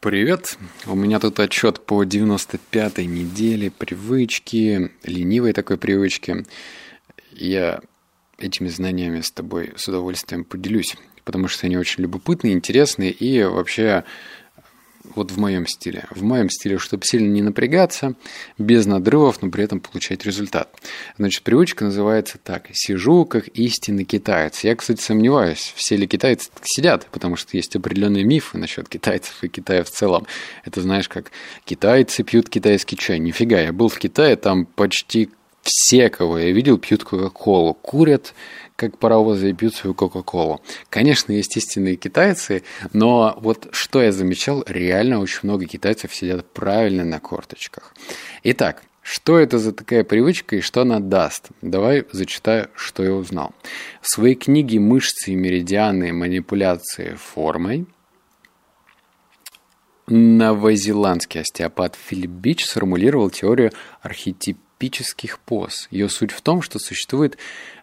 Привет! 0.00 0.56
У 0.86 0.94
меня 0.94 1.18
тут 1.18 1.40
отчет 1.40 1.84
по 1.84 2.04
95-й 2.04 3.04
неделе 3.06 3.72
привычки, 3.72 4.92
ленивой 5.02 5.52
такой 5.52 5.76
привычки. 5.76 6.44
Я 7.32 7.80
этими 8.38 8.68
знаниями 8.68 9.22
с 9.22 9.32
тобой 9.32 9.72
с 9.74 9.88
удовольствием 9.88 10.44
поделюсь, 10.44 10.94
потому 11.24 11.48
что 11.48 11.66
они 11.66 11.76
очень 11.76 12.02
любопытные, 12.02 12.52
интересные 12.52 13.10
и 13.10 13.42
вообще 13.42 14.04
вот 15.14 15.30
в 15.30 15.38
моем 15.38 15.66
стиле. 15.66 16.04
В 16.10 16.22
моем 16.22 16.50
стиле, 16.50 16.78
чтобы 16.78 17.04
сильно 17.04 17.32
не 17.32 17.42
напрягаться, 17.42 18.14
без 18.58 18.86
надрывов, 18.86 19.42
но 19.42 19.50
при 19.50 19.64
этом 19.64 19.80
получать 19.80 20.24
результат. 20.24 20.74
Значит, 21.16 21.42
привычка 21.42 21.84
называется 21.84 22.38
так. 22.38 22.66
Сижу 22.72 23.24
как 23.24 23.48
истинный 23.48 24.04
китаец. 24.04 24.64
Я, 24.64 24.76
кстати, 24.76 25.00
сомневаюсь, 25.00 25.72
все 25.76 25.96
ли 25.96 26.06
китайцы 26.06 26.50
сидят, 26.62 27.06
потому 27.10 27.36
что 27.36 27.56
есть 27.56 27.74
определенные 27.76 28.24
мифы 28.24 28.58
насчет 28.58 28.88
китайцев 28.88 29.42
и 29.42 29.48
Китая 29.48 29.82
в 29.84 29.90
целом. 29.90 30.26
Это 30.64 30.80
знаешь, 30.80 31.08
как 31.08 31.30
китайцы 31.64 32.22
пьют 32.22 32.48
китайский 32.48 32.96
чай. 32.96 33.18
Нифига, 33.18 33.60
я 33.60 33.72
был 33.72 33.88
в 33.88 33.98
Китае, 33.98 34.36
там 34.36 34.66
почти 34.66 35.30
все, 35.62 36.08
кого 36.08 36.38
я 36.38 36.50
видел, 36.50 36.78
пьют 36.78 37.04
Кока-Колу, 37.04 37.74
курят, 37.74 38.34
как 38.78 38.96
паровозы 38.96 39.52
пьют 39.54 39.74
свою 39.74 39.92
Кока-Колу. 39.92 40.60
Конечно, 40.88 41.32
естественные 41.32 41.96
китайцы, 41.96 42.62
но 42.92 43.36
вот 43.40 43.66
что 43.72 44.00
я 44.00 44.12
замечал, 44.12 44.62
реально 44.68 45.18
очень 45.18 45.40
много 45.42 45.64
китайцев 45.64 46.14
сидят 46.14 46.48
правильно 46.52 47.04
на 47.04 47.18
корточках. 47.18 47.92
Итак, 48.44 48.84
что 49.02 49.36
это 49.36 49.58
за 49.58 49.72
такая 49.72 50.04
привычка 50.04 50.56
и 50.56 50.60
что 50.60 50.82
она 50.82 51.00
даст? 51.00 51.48
Давай 51.60 52.06
зачитаю, 52.12 52.68
что 52.76 53.02
я 53.02 53.14
узнал. 53.14 53.52
В 54.00 54.08
своей 54.08 54.36
книге 54.36 54.78
«Мышцы 54.78 55.32
и 55.32 55.34
меридианы. 55.34 56.12
Манипуляции 56.12 57.14
формой» 57.16 57.84
новозеландский 60.06 61.40
остеопат 61.40 61.96
Филипп 61.96 62.30
Бич 62.30 62.64
сформулировал 62.64 63.28
теорию 63.28 63.72
архетипа 64.00 64.60
типических 64.78 65.38
поз. 65.40 65.88
Ее 65.90 66.08
суть 66.08 66.30
в 66.30 66.40
том, 66.40 66.62
что 66.62 66.78
существуют 66.78 67.36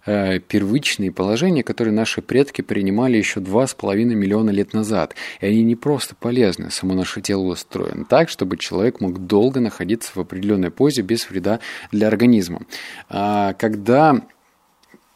э, 0.05 0.39
первичные 0.39 1.11
положения, 1.11 1.63
которые 1.63 1.93
наши 1.93 2.21
предки 2.21 2.61
принимали 2.61 3.17
еще 3.17 3.39
два 3.39 3.67
с 3.67 3.73
половиной 3.73 4.15
миллиона 4.15 4.49
лет 4.49 4.73
назад. 4.73 5.15
И 5.41 5.45
они 5.45 5.63
не 5.63 5.75
просто 5.75 6.15
полезны, 6.15 6.71
само 6.71 6.93
наше 6.93 7.21
тело 7.21 7.43
устроено 7.43 8.05
так, 8.05 8.29
чтобы 8.29 8.57
человек 8.57 9.01
мог 9.01 9.27
долго 9.27 9.59
находиться 9.59 10.11
в 10.15 10.19
определенной 10.19 10.71
позе 10.71 11.01
без 11.01 11.29
вреда 11.29 11.59
для 11.91 12.07
организма. 12.07 12.61
А 13.09 13.53
когда 13.53 14.21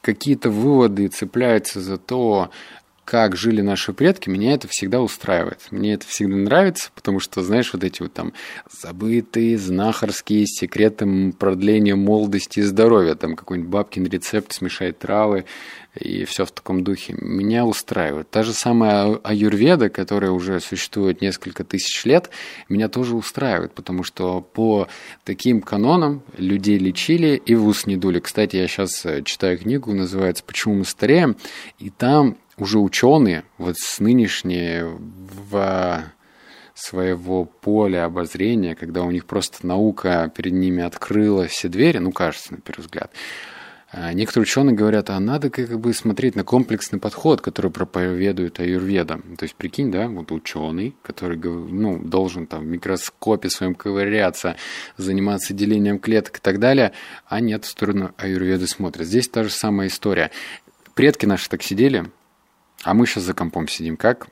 какие-то 0.01 0.49
выводы 0.49 1.07
цепляются 1.07 1.79
за 1.81 1.97
то, 1.97 2.49
как 3.09 3.35
жили 3.35 3.61
наши 3.61 3.91
предки, 3.91 4.29
меня 4.29 4.53
это 4.53 4.67
всегда 4.67 5.01
устраивает. 5.01 5.61
Мне 5.71 5.95
это 5.95 6.05
всегда 6.05 6.35
нравится, 6.35 6.91
потому 6.93 7.19
что, 7.19 7.41
знаешь, 7.41 7.73
вот 7.73 7.83
эти 7.83 8.03
вот 8.03 8.13
там 8.13 8.33
забытые 8.69 9.57
знахарские 9.57 10.45
секреты 10.45 11.33
продления 11.39 11.95
молодости 11.95 12.59
и 12.59 12.61
здоровья, 12.61 13.15
там 13.15 13.35
какой-нибудь 13.35 13.71
бабкин 13.71 14.05
рецепт, 14.05 14.53
смешать 14.53 14.99
травы 14.99 15.45
и 15.99 16.23
все 16.25 16.45
в 16.45 16.51
таком 16.51 16.83
духе, 16.83 17.15
меня 17.19 17.65
устраивает. 17.65 18.29
Та 18.29 18.43
же 18.43 18.53
самая 18.53 19.15
аюрведа, 19.23 19.89
которая 19.89 20.29
уже 20.29 20.59
существует 20.59 21.19
несколько 21.21 21.63
тысяч 21.63 22.05
лет, 22.05 22.29
меня 22.69 22.89
тоже 22.89 23.15
устраивает, 23.15 23.73
потому 23.73 24.03
что 24.03 24.39
по 24.39 24.87
таким 25.23 25.61
канонам 25.61 26.21
людей 26.37 26.77
лечили 26.77 27.41
и 27.43 27.55
в 27.55 27.65
ус 27.65 27.87
не 27.87 27.97
дули. 27.97 28.19
Кстати, 28.19 28.57
я 28.57 28.67
сейчас 28.67 29.03
э, 29.03 29.23
читаю 29.23 29.57
книгу, 29.57 29.91
называется 29.93 30.43
«Почему 30.43 30.75
мы 30.75 30.85
стареем», 30.85 31.35
и 31.79 31.89
там 31.89 32.37
уже 32.59 32.79
ученые, 32.79 33.43
вот 33.57 33.77
с 33.77 33.99
нынешнего 33.99 34.99
своего 36.73 37.45
поля 37.45 38.05
обозрения, 38.05 38.75
когда 38.75 39.03
у 39.03 39.11
них 39.11 39.25
просто 39.25 39.67
наука 39.67 40.31
перед 40.35 40.53
ними 40.53 40.83
открыла 40.83 41.47
все 41.47 41.67
двери, 41.67 41.97
ну, 41.97 42.11
кажется, 42.11 42.53
на 42.53 42.61
первый 42.61 42.81
взгляд, 42.81 43.11
а 43.91 44.13
Некоторые 44.13 44.43
ученые 44.43 44.75
говорят, 44.75 45.09
а 45.09 45.19
надо 45.19 45.49
как 45.49 45.79
бы 45.79 45.93
смотреть 45.93 46.35
на 46.35 46.43
комплексный 46.43 46.99
подход, 46.99 47.41
который 47.41 47.71
проповедует 47.71 48.59
аюрведа. 48.59 49.19
То 49.37 49.43
есть, 49.43 49.55
прикинь, 49.55 49.91
да, 49.91 50.07
вот 50.07 50.31
ученый, 50.31 50.95
который 51.01 51.37
ну, 51.37 51.97
должен 51.97 52.45
там 52.45 52.61
в 52.61 52.67
микроскопе 52.67 53.49
своем 53.49 53.73
ковыряться, 53.73 54.57
заниматься 54.97 55.55
делением 55.55 55.97
клеток 55.97 56.37
и 56.37 56.39
так 56.41 56.59
далее, 56.59 56.91
а 57.27 57.39
нет, 57.39 57.65
в 57.65 57.67
сторону 57.67 58.11
аюрведы 58.17 58.67
смотрят. 58.67 59.07
Здесь 59.07 59.27
та 59.27 59.43
же 59.43 59.49
самая 59.49 59.87
история. 59.87 60.29
Предки 60.93 61.25
наши 61.25 61.49
так 61.49 61.63
сидели, 61.63 62.05
а 62.83 62.93
мы 62.93 63.05
сейчас 63.05 63.23
за 63.23 63.33
компом 63.33 63.67
сидим. 63.67 63.97
Как? 63.97 64.29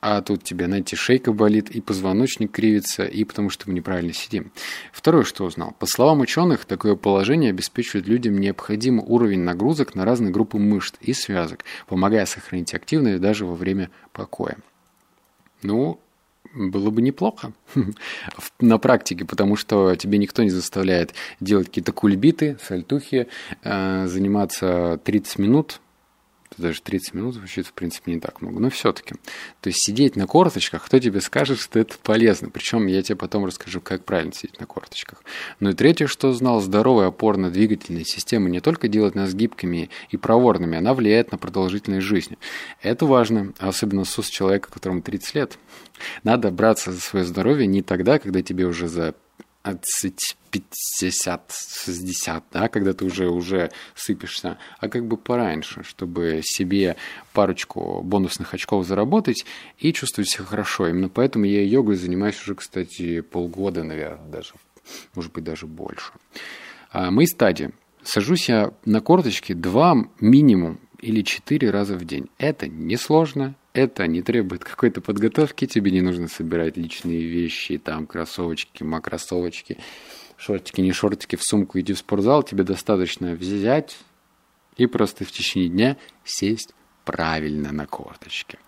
А 0.00 0.20
тут 0.20 0.44
тебе, 0.44 0.66
знаете, 0.66 0.94
шейка 0.94 1.32
болит, 1.32 1.70
и 1.70 1.80
позвоночник 1.80 2.52
кривится, 2.52 3.04
и 3.04 3.24
потому 3.24 3.50
что 3.50 3.68
мы 3.68 3.74
неправильно 3.74 4.12
сидим. 4.12 4.52
Второе, 4.92 5.24
что 5.24 5.44
узнал. 5.44 5.74
По 5.78 5.86
словам 5.86 6.20
ученых, 6.20 6.64
такое 6.64 6.94
положение 6.96 7.50
обеспечивает 7.50 8.06
людям 8.06 8.38
необходимый 8.38 9.04
уровень 9.04 9.40
нагрузок 9.40 9.94
на 9.94 10.04
разные 10.04 10.30
группы 10.30 10.58
мышц 10.58 10.94
и 11.00 11.12
связок, 11.12 11.64
помогая 11.88 12.26
сохранить 12.26 12.74
активность 12.74 13.20
даже 13.20 13.46
во 13.46 13.54
время 13.54 13.90
покоя. 14.12 14.58
Ну, 15.62 15.98
было 16.54 16.90
бы 16.90 17.02
неплохо 17.02 17.52
на 18.60 18.78
практике, 18.78 19.24
потому 19.24 19.56
что 19.56 19.96
тебе 19.96 20.18
никто 20.18 20.42
не 20.42 20.50
заставляет 20.50 21.14
делать 21.40 21.66
какие-то 21.66 21.92
кульбиты, 21.92 22.58
сальтухи, 22.62 23.28
э, 23.64 24.06
заниматься 24.06 25.00
30 25.04 25.38
минут 25.38 25.80
даже 26.58 26.82
30 26.82 27.14
минут 27.14 27.34
звучит, 27.34 27.66
в 27.66 27.72
принципе, 27.72 28.12
не 28.12 28.20
так 28.20 28.42
много. 28.42 28.60
Но 28.60 28.70
все-таки. 28.70 29.14
То 29.60 29.68
есть 29.68 29.80
сидеть 29.82 30.16
на 30.16 30.26
корточках, 30.26 30.84
кто 30.84 30.98
тебе 30.98 31.20
скажет, 31.20 31.58
что 31.58 31.78
это 31.78 31.96
полезно? 32.02 32.50
Причем 32.50 32.86
я 32.86 33.02
тебе 33.02 33.16
потом 33.16 33.44
расскажу, 33.44 33.80
как 33.80 34.04
правильно 34.04 34.32
сидеть 34.32 34.58
на 34.60 34.66
корточках. 34.66 35.22
Ну 35.60 35.70
и 35.70 35.74
третье, 35.74 36.06
что 36.06 36.32
знал, 36.32 36.60
здоровая 36.60 37.08
опорно-двигательная 37.08 38.04
система 38.04 38.48
не 38.48 38.60
только 38.60 38.88
делает 38.88 39.14
нас 39.14 39.34
гибкими 39.34 39.90
и 40.10 40.16
проворными, 40.16 40.78
она 40.78 40.94
влияет 40.94 41.32
на 41.32 41.38
продолжительность 41.38 42.06
жизни. 42.06 42.38
Это 42.82 43.06
важно, 43.06 43.52
особенно 43.58 44.04
с 44.04 44.28
человека, 44.28 44.70
которому 44.70 45.02
30 45.02 45.34
лет. 45.34 45.58
Надо 46.24 46.50
браться 46.50 46.92
за 46.92 47.00
свое 47.00 47.24
здоровье 47.24 47.66
не 47.66 47.82
тогда, 47.82 48.18
когда 48.18 48.42
тебе 48.42 48.66
уже 48.66 48.88
за 48.88 49.14
20, 49.74 50.36
50, 50.50 51.52
60, 51.84 52.44
да, 52.52 52.68
когда 52.68 52.92
ты 52.92 53.04
уже, 53.04 53.28
уже 53.28 53.70
сыпешься, 53.94 54.58
а 54.78 54.88
как 54.88 55.06
бы 55.06 55.16
пораньше, 55.16 55.82
чтобы 55.82 56.40
себе 56.42 56.96
парочку 57.32 58.00
бонусных 58.02 58.54
очков 58.54 58.86
заработать 58.86 59.44
и 59.78 59.92
чувствовать 59.92 60.30
себя 60.30 60.44
хорошо. 60.44 60.88
Именно 60.88 61.08
поэтому 61.08 61.44
я 61.44 61.62
йогой 61.62 61.96
занимаюсь 61.96 62.40
уже, 62.40 62.54
кстати, 62.54 63.20
полгода, 63.20 63.82
наверное, 63.82 64.28
даже, 64.28 64.54
может 65.14 65.32
быть, 65.32 65.44
даже 65.44 65.66
больше. 65.66 66.12
А, 66.90 67.10
мои 67.10 67.26
стадии. 67.26 67.72
Сажусь 68.02 68.48
я 68.48 68.72
на 68.84 69.00
корточки 69.00 69.52
два 69.52 69.96
минимум 70.20 70.78
или 71.00 71.22
четыре 71.22 71.70
раза 71.70 71.96
в 71.96 72.04
день. 72.04 72.28
Это 72.38 72.68
несложно, 72.68 73.54
это 73.72 74.06
не 74.06 74.22
требует 74.22 74.64
какой-то 74.64 75.00
подготовки, 75.00 75.66
тебе 75.66 75.90
не 75.90 76.00
нужно 76.00 76.28
собирать 76.28 76.76
личные 76.76 77.26
вещи, 77.26 77.78
там 77.78 78.06
кроссовочки, 78.06 78.82
макроссовочки, 78.82 79.78
шортики, 80.36 80.80
не 80.80 80.92
шортики 80.92 81.36
в 81.36 81.42
сумку, 81.42 81.78
иди 81.78 81.92
в 81.92 81.98
спортзал, 81.98 82.42
тебе 82.42 82.64
достаточно 82.64 83.32
взять 83.32 83.98
и 84.76 84.86
просто 84.86 85.24
в 85.24 85.32
течение 85.32 85.68
дня 85.68 85.96
сесть 86.24 86.74
правильно 87.04 87.72
на 87.72 87.86
корточке. 87.86 88.58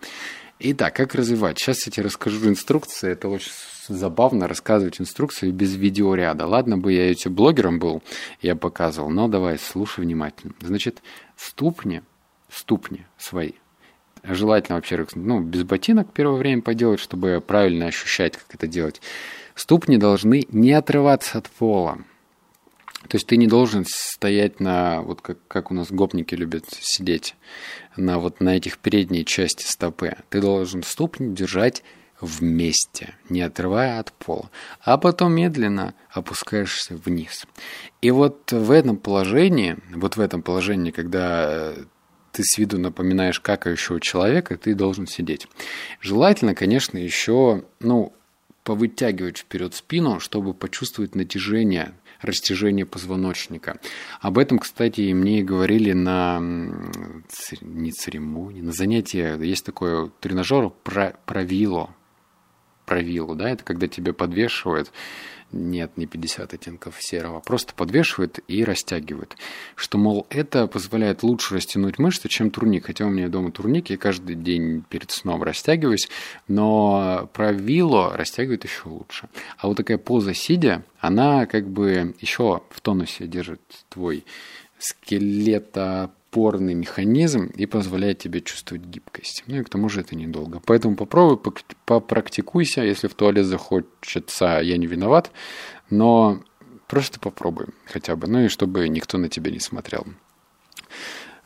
Итак, 0.59 0.95
как 0.95 1.15
развивать? 1.15 1.57
Сейчас 1.57 1.85
я 1.85 1.91
тебе 1.91 2.05
расскажу 2.07 2.49
инструкции. 2.49 3.11
Это 3.11 3.29
очень 3.29 3.51
забавно 3.87 4.47
рассказывать 4.47 4.99
инструкции 4.99 5.51
без 5.51 5.75
видеоряда. 5.75 6.45
Ладно 6.45 6.77
бы 6.77 6.91
я 6.91 7.09
этим 7.09 7.33
блогером 7.33 7.79
был, 7.79 8.03
я 8.41 8.55
показывал, 8.55 9.09
но 9.09 9.29
давай, 9.29 9.57
слушай 9.57 10.01
внимательно. 10.01 10.53
Значит, 10.59 11.01
ступни, 11.37 12.01
ступни 12.49 13.05
свои– 13.17 13.53
Желательно, 14.23 14.77
во-первых, 14.77 15.15
ну, 15.15 15.39
без 15.39 15.63
ботинок 15.63 16.11
первое 16.13 16.37
время 16.37 16.61
поделать, 16.61 16.99
чтобы 16.99 17.41
правильно 17.45 17.87
ощущать, 17.87 18.35
как 18.37 18.53
это 18.53 18.67
делать. 18.67 19.01
Ступни 19.55 19.97
должны 19.97 20.45
не 20.49 20.73
отрываться 20.73 21.37
от 21.37 21.49
пола. 21.49 21.99
То 23.07 23.15
есть 23.15 23.27
ты 23.27 23.37
не 23.37 23.47
должен 23.47 23.85
стоять 23.87 24.59
на, 24.59 25.01
вот 25.01 25.21
как, 25.21 25.37
как 25.47 25.71
у 25.71 25.73
нас 25.73 25.89
гопники 25.89 26.35
любят 26.35 26.65
сидеть, 26.69 27.35
на 27.95 28.19
вот 28.19 28.41
на 28.41 28.57
этих 28.57 28.77
передней 28.77 29.25
части 29.25 29.63
стопы. 29.65 30.17
Ты 30.29 30.41
должен 30.41 30.83
ступни 30.83 31.33
держать 31.33 31.81
вместе, 32.19 33.15
не 33.29 33.41
отрывая 33.41 33.99
от 33.99 34.11
пола, 34.11 34.49
а 34.81 34.97
потом 34.97 35.31
медленно 35.31 35.93
опускаешься 36.11 36.95
вниз. 36.95 37.45
И 38.01 38.11
вот 38.11 38.51
в 38.51 38.71
этом 38.71 38.97
положении, 38.97 39.77
вот 39.95 40.17
в 40.17 40.19
этом 40.19 40.41
положении, 40.41 40.91
когда 40.91 41.73
ты 42.31 42.43
с 42.43 42.57
виду 42.57 42.77
напоминаешь 42.77 43.39
какающего 43.39 43.99
человека, 43.99 44.57
ты 44.57 44.75
должен 44.75 45.07
сидеть. 45.07 45.47
Желательно, 46.01 46.55
конечно, 46.55 46.97
еще, 46.97 47.63
ну, 47.79 48.13
повытягивать 48.63 49.39
вперед 49.39 49.73
спину, 49.73 50.19
чтобы 50.19 50.53
почувствовать 50.53 51.15
натяжение, 51.15 51.93
растяжение 52.21 52.85
позвоночника. 52.85 53.79
Об 54.21 54.37
этом, 54.37 54.59
кстати, 54.59 55.11
мне 55.13 55.43
говорили 55.43 55.93
на 55.93 56.39
не 57.61 57.91
церемонии, 57.91 58.61
на 58.61 58.71
занятии. 58.71 59.43
Есть 59.43 59.65
такой 59.65 60.11
тренажер 60.19 60.69
правило, 61.25 61.95
про 62.85 63.01
виллу, 63.01 63.35
да, 63.35 63.51
это 63.51 63.63
когда 63.63 63.87
тебя 63.87 64.13
подвешивают 64.13 64.91
нет, 65.51 65.97
не 65.97 66.05
50 66.05 66.53
оттенков 66.53 66.95
серого. 66.99 67.39
Просто 67.39 67.73
подвешивают 67.73 68.39
и 68.47 68.63
растягивают. 68.63 69.35
Что, 69.75 69.97
мол, 69.97 70.27
это 70.29 70.67
позволяет 70.67 71.23
лучше 71.23 71.55
растянуть 71.55 71.97
мышцы, 71.97 72.27
чем 72.29 72.51
турник. 72.51 72.85
Хотя 72.85 73.05
у 73.05 73.09
меня 73.09 73.29
дома 73.29 73.51
турник, 73.51 73.89
я 73.89 73.97
каждый 73.97 74.35
день 74.35 74.83
перед 74.89 75.11
сном 75.11 75.41
растягиваюсь, 75.43 76.09
но 76.47 77.29
про 77.33 77.51
вилло 77.51 78.15
растягивают 78.15 78.63
еще 78.63 78.83
лучше. 78.85 79.29
А 79.57 79.67
вот 79.67 79.77
такая 79.77 79.97
поза 79.97 80.33
сидя, 80.33 80.83
она 80.99 81.45
как 81.45 81.67
бы 81.67 82.13
еще 82.19 82.61
в 82.69 82.81
тонусе 82.81 83.25
держит 83.27 83.61
твой 83.89 84.25
скелета 84.77 86.11
опорный 86.29 86.75
механизм 86.75 87.47
и 87.47 87.65
позволяет 87.65 88.19
тебе 88.19 88.41
чувствовать 88.41 88.83
гибкость. 88.83 89.43
Ну 89.47 89.59
и 89.59 89.63
к 89.63 89.69
тому 89.69 89.89
же 89.89 90.01
это 90.01 90.15
недолго. 90.15 90.61
Поэтому 90.65 90.95
попробуй, 90.95 91.53
попрактикуйся. 91.85 92.81
Если 92.81 93.07
в 93.07 93.15
туалет 93.15 93.45
захочется, 93.45 94.59
я 94.61 94.77
не 94.77 94.85
виноват. 94.85 95.31
Но 95.89 96.41
просто 96.87 97.19
попробуй 97.19 97.67
хотя 97.85 98.15
бы. 98.15 98.27
Ну 98.27 98.45
и 98.45 98.47
чтобы 98.47 98.87
никто 98.89 99.17
на 99.17 99.27
тебя 99.27 99.49
не 99.51 99.59
смотрел. 99.59 100.05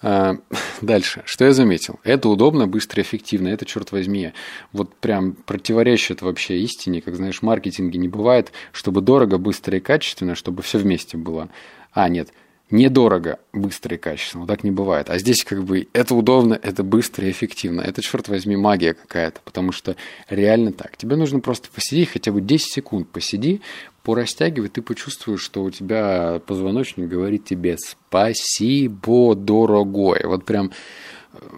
А, 0.01 0.35
дальше. 0.81 1.23
Что 1.25 1.45
я 1.45 1.53
заметил? 1.53 2.01
Это 2.03 2.27
удобно, 2.27 2.67
быстро, 2.67 3.01
эффективно. 3.01 3.47
Это, 3.47 3.65
черт 3.65 3.93
возьми, 3.93 4.33
вот 4.73 4.93
прям 4.95 5.31
противоречит 5.31 6.21
вообще 6.21 6.59
истине. 6.59 7.01
Как 7.01 7.15
знаешь, 7.15 7.39
в 7.39 7.43
маркетинге 7.43 7.99
не 7.99 8.09
бывает, 8.09 8.51
чтобы 8.73 8.99
дорого, 8.99 9.37
быстро 9.37 9.77
и 9.77 9.81
качественно, 9.81 10.35
чтобы 10.35 10.61
все 10.61 10.77
вместе 10.77 11.15
было. 11.15 11.47
А, 11.93 12.09
нет, 12.09 12.33
недорого, 12.71 13.39
быстро 13.51 13.95
и 13.95 13.99
качественно. 13.99 14.47
Так 14.47 14.63
не 14.63 14.71
бывает. 14.71 15.09
А 15.09 15.17
здесь 15.19 15.43
как 15.43 15.63
бы 15.63 15.87
это 15.93 16.15
удобно, 16.15 16.59
это 16.61 16.83
быстро 16.83 17.27
и 17.27 17.31
эффективно. 17.31 17.81
Это, 17.81 18.01
черт 18.01 18.27
возьми, 18.27 18.55
магия 18.55 18.93
какая-то, 18.93 19.41
потому 19.43 19.71
что 19.71 19.95
реально 20.29 20.71
так. 20.71 20.97
Тебе 20.97 21.15
нужно 21.15 21.39
просто 21.39 21.69
посидеть, 21.69 22.09
хотя 22.09 22.31
бы 22.31 22.41
10 22.41 22.73
секунд 22.73 23.09
посиди, 23.09 23.61
порастягивай, 24.01 24.69
ты 24.69 24.81
почувствуешь, 24.81 25.41
что 25.41 25.63
у 25.63 25.69
тебя 25.71 26.41
позвоночник 26.45 27.07
говорит 27.07 27.45
тебе 27.45 27.77
«спасибо, 27.77 29.35
дорогой». 29.35 30.21
Вот 30.25 30.45
прям 30.45 30.71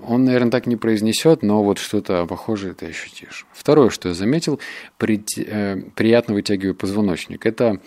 он, 0.07 0.23
наверное, 0.23 0.51
так 0.51 0.67
не 0.67 0.77
произнесет, 0.77 1.43
но 1.43 1.63
вот 1.63 1.79
что-то 1.79 2.25
похожее 2.25 2.73
ты 2.73 2.87
ощутишь. 2.87 3.45
Второе, 3.51 3.89
что 3.89 4.09
я 4.09 4.15
заметил, 4.15 4.59
при, 4.97 5.23
э, 5.37 5.81
приятно 5.95 6.33
вытягиваю 6.33 6.75
позвоночник. 6.75 7.45
Это 7.45 7.79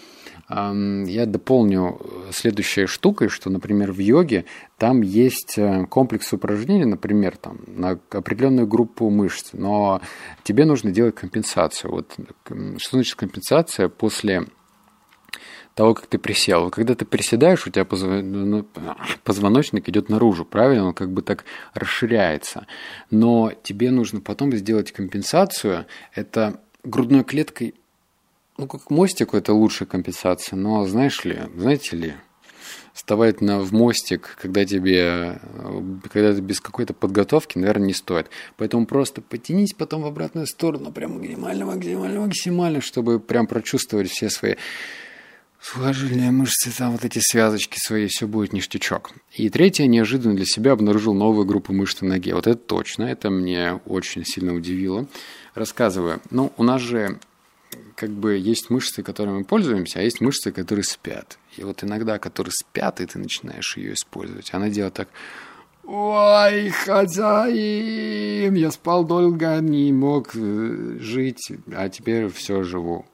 я 0.51 1.27
дополню 1.27 2.01
следующей 2.33 2.87
штукой, 2.87 3.29
что, 3.29 3.51
например, 3.51 3.93
в 3.93 3.99
йоге 3.99 4.45
там 4.77 5.03
есть 5.03 5.59
э, 5.59 5.87
комплекс 5.87 6.33
упражнений, 6.33 6.85
например, 6.85 7.37
там, 7.37 7.61
на 7.67 7.99
определенную 8.11 8.67
группу 8.67 9.11
мышц, 9.11 9.51
но 9.53 10.01
тебе 10.43 10.65
нужно 10.65 10.91
делать 10.91 11.15
компенсацию. 11.15 11.91
Вот 11.91 12.17
что 12.79 12.97
значит 12.97 13.15
компенсация 13.15 13.89
после 13.89 14.47
того, 15.79 15.95
как 15.95 16.09
ты 16.09 16.19
присел. 16.19 16.71
Когда 16.71 16.97
ты 16.97 17.05
приседаешь, 17.05 17.65
у 17.65 17.71
тебя 17.71 17.87
ну, 18.23 18.67
позвоночник 19.23 19.89
идет 19.89 20.09
наружу, 20.09 20.45
правильно? 20.45 20.89
Он 20.89 20.93
как 20.93 21.13
бы 21.13 21.23
так 21.23 21.45
расширяется. 21.73 22.67
Но 23.13 23.53
тебе 23.63 23.93
нужно 23.93 24.21
потом 24.21 24.51
сделать 24.53 24.91
компенсацию. 24.91 25.87
Это 26.13 26.61
грудной 26.83 27.23
клеткой 27.23 27.75
ну, 28.59 28.67
как 28.67 28.91
мостик 28.91 29.35
это 29.35 29.55
лучшая 29.55 29.89
компенсация, 29.89 30.57
но 30.57 30.85
знаешь 30.87 31.25
ли, 31.25 31.39
знаете 31.57 31.97
ли, 31.97 32.15
вставать 32.93 33.41
на, 33.41 33.61
в 33.61 33.73
мостик, 33.73 34.37
когда 34.43 34.65
тебе, 34.65 35.41
когда 36.13 36.35
ты 36.35 36.41
без 36.41 36.61
какой-то 36.61 36.93
подготовки, 36.93 37.57
наверное, 37.57 37.87
не 37.87 37.95
стоит. 37.95 38.29
Поэтому 38.57 38.87
просто 38.87 39.23
потянись 39.23 39.73
потом 39.73 40.03
в 40.03 40.07
обратную 40.07 40.49
сторону, 40.49 40.91
прям 40.91 41.19
максимально, 41.19 41.67
максимально, 41.67 42.21
максимально, 42.21 42.81
чтобы 42.81 43.21
прям 43.21 43.47
прочувствовать 43.47 44.11
все 44.11 44.29
свои 44.29 44.57
сухожильные 45.61 46.31
мышцы, 46.31 46.71
там 46.77 46.93
вот 46.93 47.05
эти 47.05 47.21
связочки 47.21 47.79
свои, 47.79 48.07
все 48.07 48.27
будет 48.27 48.53
ништячок. 48.53 49.13
И 49.35 49.49
третье, 49.51 49.87
неожиданно 49.87 50.35
для 50.35 50.47
себя 50.47 50.73
обнаружил 50.73 51.15
новую 51.15 51.47
группу 51.47 51.73
мышц 51.73 52.01
на 52.01 52.09
ноге. 52.09 52.35
Вот 52.35 52.47
это 52.47 52.59
точно, 52.59 53.05
это 53.05 53.31
мне 53.31 53.75
очень 53.87 54.25
сильно 54.25 54.55
удивило. 54.55 55.07
Рассказываю. 55.55 56.21
Ну, 56.31 56.53
у 56.57 56.63
нас 56.63 56.81
же 56.81 57.19
как 57.97 58.11
бы 58.11 58.37
есть 58.37 58.71
мышцы, 58.71 59.03
которыми 59.03 59.39
мы 59.39 59.45
пользуемся, 59.45 60.01
а 60.01 60.03
есть 60.03 60.21
мышцы, 60.21 60.53
которые 60.53 60.85
спят. 60.85 61.39
И 61.57 61.65
вот 61.65 61.83
иногда, 61.85 62.19
которые 62.19 62.53
спят, 62.53 63.01
и 63.01 63.07
ты 63.07 63.19
начинаешь 63.19 63.77
ее 63.77 63.95
использовать, 63.95 64.55
она 64.55 64.69
делает 64.69 64.95
так, 64.95 65.09
Ой, 65.91 66.69
хозяин, 66.69 68.55
я 68.55 68.71
спал 68.71 69.05
долго, 69.05 69.59
не 69.61 69.91
мог 69.91 70.33
э, 70.35 70.99
жить, 71.01 71.51
а 71.73 71.89
теперь 71.89 72.29
все 72.29 72.63
живу. 72.63 73.07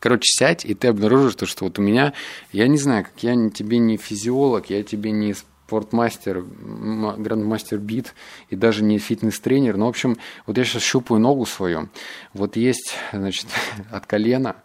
Короче, 0.00 0.26
сядь, 0.32 0.64
и 0.64 0.74
ты 0.74 0.88
обнаружишь, 0.88 1.36
то, 1.36 1.46
что 1.46 1.66
вот 1.66 1.78
у 1.78 1.82
меня, 1.82 2.12
я 2.52 2.66
не 2.66 2.78
знаю, 2.78 3.04
как 3.04 3.22
я 3.22 3.34
тебе 3.50 3.78
не 3.78 3.96
физиолог, 3.96 4.70
я 4.70 4.82
тебе 4.82 5.12
не 5.12 5.34
спортмастер, 5.70 6.42
грандмастер 6.42 7.78
бит 7.78 8.14
и 8.48 8.56
даже 8.56 8.82
не 8.82 8.98
фитнес-тренер. 8.98 9.76
Но, 9.76 9.86
в 9.86 9.90
общем, 9.90 10.16
вот 10.46 10.58
я 10.58 10.64
сейчас 10.64 10.82
щупаю 10.82 11.20
ногу 11.20 11.46
свою. 11.46 11.88
Вот 12.34 12.56
есть, 12.56 12.94
значит, 13.12 13.46
от 13.92 14.06
колена 14.06 14.56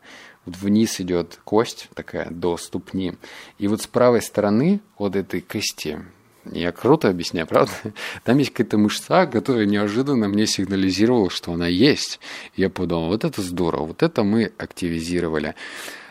вот 0.45 0.57
вниз 0.57 0.99
идет 0.99 1.39
кость 1.43 1.89
такая 1.93 2.31
до 2.31 2.57
ступни. 2.57 3.13
И 3.59 3.67
вот 3.67 3.83
с 3.83 3.87
правой 3.87 4.23
стороны 4.23 4.79
вот 4.97 5.15
этой 5.15 5.41
кости, 5.41 5.99
я 6.45 6.71
круто 6.71 7.09
объясняю, 7.09 7.45
правда? 7.45 7.71
Там 8.23 8.39
есть 8.39 8.51
какая-то 8.51 8.79
мышца, 8.79 9.27
которая 9.27 9.67
неожиданно 9.67 10.27
мне 10.27 10.47
сигнализировала, 10.47 11.29
что 11.29 11.53
она 11.53 11.67
есть. 11.67 12.19
я 12.55 12.71
подумал, 12.71 13.09
вот 13.09 13.23
это 13.23 13.43
здорово, 13.43 13.85
вот 13.87 14.01
это 14.01 14.23
мы 14.23 14.51
активизировали. 14.57 15.53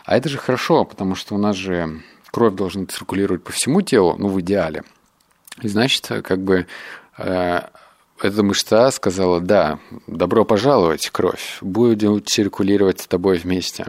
А 0.05 0.15
это 0.15 0.29
же 0.29 0.37
хорошо, 0.37 0.85
потому 0.85 1.15
что 1.15 1.35
у 1.35 1.37
нас 1.37 1.57
же 1.57 2.01
кровь 2.35 2.55
должна 2.55 2.85
циркулировать 2.85 3.45
по 3.45 3.53
всему 3.53 3.81
телу, 3.81 4.17
ну, 4.19 4.27
в 4.27 4.41
идеале. 4.41 4.83
И 5.61 5.69
значит, 5.69 6.05
как 6.21 6.41
бы 6.41 6.67
э, 7.17 7.61
эта 8.21 8.43
мышца 8.43 8.91
сказала, 8.91 9.39
да, 9.39 9.79
добро 10.05 10.43
пожаловать, 10.43 11.09
кровь, 11.11 11.59
будем 11.61 12.21
циркулировать 12.21 12.99
с 12.99 13.07
тобой 13.07 13.37
вместе. 13.37 13.85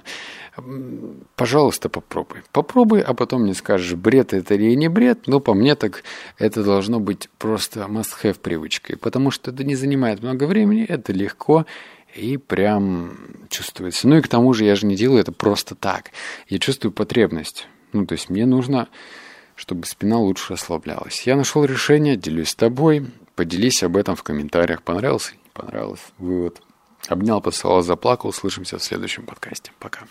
Пожалуйста, 1.34 1.88
попробуй. 1.88 2.44
Попробуй, 2.52 3.00
а 3.00 3.14
потом 3.14 3.42
мне 3.42 3.54
скажешь, 3.54 3.94
бред 3.94 4.32
это 4.32 4.54
или 4.54 4.76
не 4.76 4.86
бред. 4.88 5.26
Но 5.26 5.40
по 5.40 5.52
мне 5.52 5.74
так 5.74 6.04
это 6.38 6.62
должно 6.62 7.00
быть 7.00 7.28
просто 7.38 7.80
must-have 7.80 8.38
привычкой, 8.38 8.96
потому 8.96 9.32
что 9.32 9.50
это 9.50 9.64
не 9.64 9.74
занимает 9.74 10.22
много 10.22 10.44
времени, 10.44 10.84
это 10.84 11.12
легко, 11.12 11.66
и 12.14 12.36
прям 12.36 13.18
чувствуется. 13.50 14.06
Ну 14.06 14.18
и 14.18 14.22
к 14.22 14.28
тому 14.28 14.54
же 14.54 14.64
я 14.64 14.76
же 14.76 14.86
не 14.86 14.94
делаю 14.94 15.20
это 15.20 15.32
просто 15.32 15.74
так. 15.74 16.12
Я 16.48 16.60
чувствую 16.60 16.92
потребность. 16.92 17.66
Ну, 17.96 18.06
то 18.06 18.12
есть 18.12 18.28
мне 18.28 18.46
нужно, 18.46 18.88
чтобы 19.54 19.86
спина 19.86 20.18
лучше 20.18 20.52
расслаблялась. 20.52 21.26
Я 21.26 21.36
нашел 21.36 21.64
решение, 21.64 22.16
делюсь 22.16 22.50
с 22.50 22.54
тобой. 22.54 23.06
Поделись 23.34 23.82
об 23.82 23.96
этом 23.96 24.16
в 24.16 24.22
комментариях. 24.22 24.82
Понравился? 24.82 25.32
Не 25.32 25.50
понравилось? 25.52 26.00
Вывод. 26.18 26.60
Обнял, 27.08 27.40
поцеловал, 27.40 27.82
заплакал. 27.82 28.30
Услышимся 28.30 28.78
в 28.78 28.82
следующем 28.82 29.24
подкасте. 29.24 29.72
Пока. 29.78 30.06